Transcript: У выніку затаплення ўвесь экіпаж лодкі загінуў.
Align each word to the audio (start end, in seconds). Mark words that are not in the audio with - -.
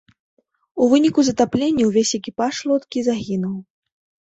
У 0.85 0.87
выніку 0.93 1.25
затаплення 1.27 1.83
ўвесь 1.91 2.15
экіпаж 2.21 2.55
лодкі 2.73 2.99
загінуў. 3.11 3.57